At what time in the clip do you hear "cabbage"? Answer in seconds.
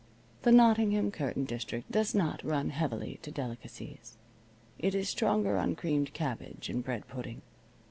6.15-6.69